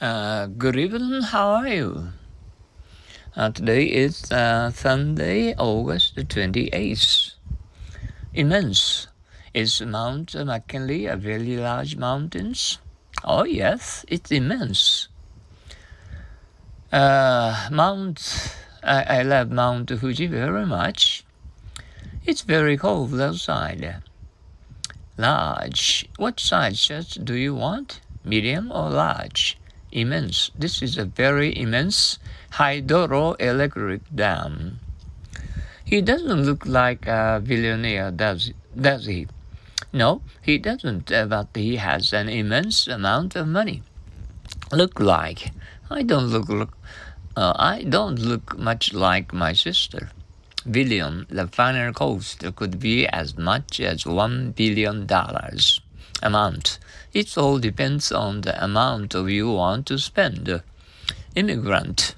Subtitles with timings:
[0.00, 2.10] Uh, good evening, how are you?
[3.34, 7.32] Uh, today is uh, Sunday, August 28th.
[8.32, 9.08] Immense.
[9.52, 12.54] Is Mount McKinley a very large mountain?
[13.24, 15.08] Oh, yes, it's immense.
[16.92, 18.54] Uh, Mount,
[18.84, 21.24] I, I love Mount Fuji very much.
[22.24, 24.00] It's very cold outside.
[25.16, 26.08] Large.
[26.18, 28.00] What size shirt do you want?
[28.22, 29.58] Medium or large?
[29.92, 30.50] Immense.
[30.58, 32.18] This is a very immense
[32.52, 34.80] hydroelectric dam.
[35.84, 39.26] He doesn't look like a billionaire, does, does he?
[39.92, 43.82] No, he doesn't, uh, but he has an immense amount of money.
[44.70, 45.52] Look like.
[45.90, 46.76] I don't look, look
[47.36, 50.10] uh, I don't look much like my sister.
[50.70, 55.80] Billion, the final cost could be as much as one billion dollars
[56.22, 56.78] amount.
[57.12, 60.62] It all depends on the amount of you want to spend.
[61.34, 62.14] Immigrant.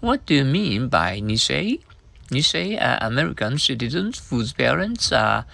[0.00, 1.80] What do you mean by Nisei?
[2.30, 5.46] Nisei are American citizens whose parents are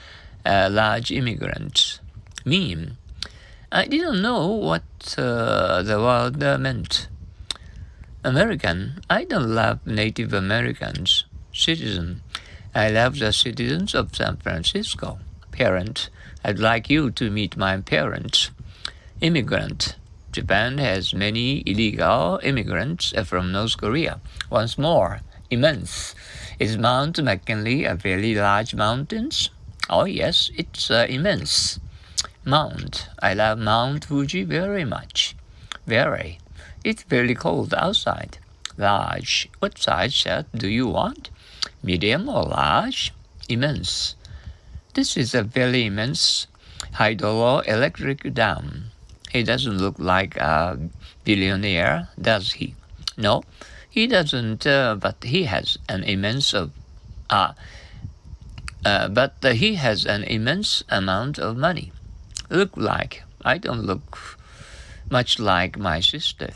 [0.44, 2.00] uh, large immigrants.
[2.44, 2.97] Mean.
[3.72, 7.08] I didn't know what uh, the word meant.
[8.25, 9.00] American.
[9.08, 11.25] I don't love Native Americans.
[11.53, 12.22] Citizen.
[12.75, 15.19] I love the citizens of San Francisco.
[15.61, 16.08] Parent.
[16.42, 18.50] I'd like you to meet my parents.
[19.20, 19.94] Immigrant.
[20.33, 24.22] Japan has many illegal immigrants from North Korea.
[24.48, 26.14] Once more, immense.
[26.58, 29.28] Is Mount McKinley a very large mountain?
[29.91, 31.78] Oh, yes, it's uh, immense.
[32.42, 33.11] Mount.
[33.20, 35.36] I love Mount Fuji very much.
[35.86, 36.38] Very.
[36.84, 38.38] It's very cold outside.
[38.78, 39.50] Large.
[39.58, 41.28] What size shirt do you want?
[41.83, 43.12] Medium or large?
[43.47, 44.16] Immense.
[44.94, 46.48] This is a very immense
[46.94, 48.91] hydroelectric dam.
[49.30, 50.78] He doesn't look like a
[51.24, 52.74] billionaire, does he?
[53.16, 53.44] No,
[53.88, 56.72] he doesn't, uh, but he has an immense of,
[57.28, 57.52] uh,
[58.84, 61.92] uh, but he has an immense amount of money.
[62.48, 64.19] Look like I don't look
[65.09, 66.50] much like my sister.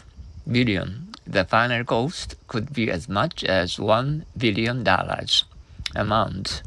[0.50, 1.14] Billion.
[1.26, 5.44] The final cost could be as much as one billion dollars
[5.94, 6.62] amount.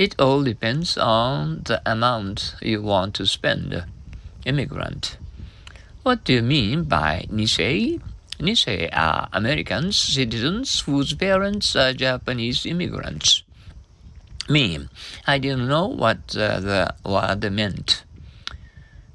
[0.00, 3.84] It all depends on the amount you want to spend.
[4.46, 5.18] Immigrant.
[6.02, 8.00] What do you mean by Nisei?
[8.38, 13.42] Nisei are American citizens whose parents are Japanese immigrants.
[14.48, 14.88] Me,
[15.26, 18.02] I didn't know what uh, the word meant.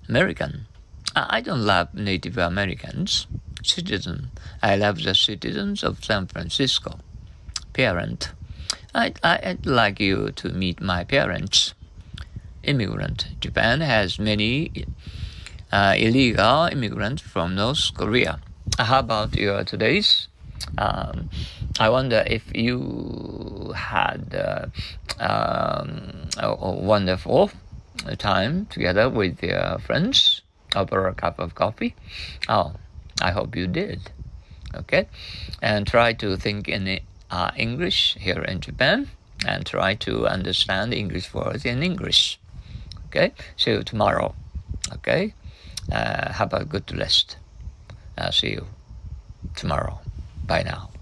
[0.08, 0.68] American.
[1.16, 3.26] I don't love Native Americans.
[3.64, 4.30] Citizen.
[4.62, 7.00] I love the citizens of San Francisco.
[7.74, 8.34] Parent.
[8.96, 11.74] I'd, I'd like you to meet my parents.
[12.64, 13.28] Immigrant.
[13.42, 14.86] Japan has many
[15.70, 18.40] uh, illegal immigrants from North Korea.
[18.80, 20.30] How about your today's?
[20.78, 21.30] Um,
[21.78, 24.68] I wonder if you had uh,
[25.22, 27.52] um, a, a, wonderful
[28.18, 30.42] time together with your friends
[30.74, 31.96] over a cup of coffee.
[32.48, 32.76] Oh,
[33.22, 34.12] I hope you did.
[34.74, 35.08] Okay,
[35.62, 36.88] and try to think in
[37.32, 39.10] uh, English here in Japan
[39.48, 42.40] and try to understand English words in English.
[43.08, 44.36] Okay, see you tomorrow.
[44.94, 45.34] Okay,
[45.92, 47.38] uh, have a good rest.
[48.18, 48.68] I'll see you
[49.56, 50.00] tomorrow.
[50.46, 50.95] Bye now.